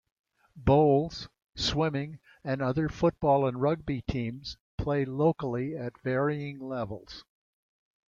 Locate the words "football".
2.89-3.45